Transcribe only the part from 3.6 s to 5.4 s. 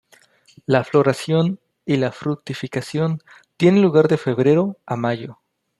lugar de febrero a mayo.